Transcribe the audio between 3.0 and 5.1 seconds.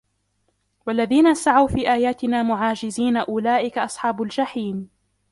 أُولَئِكَ أَصْحَابُ الْجَحِيمِ